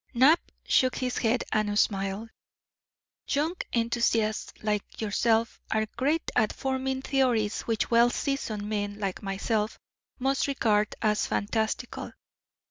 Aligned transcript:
Knapp 0.15 0.39
shook 0.65 0.95
his 0.95 1.19
head 1.19 1.43
and 1.51 1.77
smiled. 1.77 2.31
"Young 3.27 3.53
enthusiasts 3.71 4.51
like 4.63 4.99
yourself 4.99 5.61
are 5.69 5.85
great 5.95 6.23
at 6.35 6.53
forming 6.53 7.03
theories 7.03 7.61
which 7.67 7.91
well 7.91 8.09
seasoned 8.09 8.67
men 8.67 8.97
like 8.99 9.21
myself 9.21 9.77
must 10.17 10.47
regard 10.47 10.95
as 11.03 11.27
fantastical. 11.27 12.13